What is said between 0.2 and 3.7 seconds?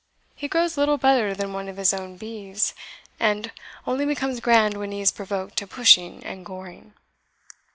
He grows little better than one of his own beeves, and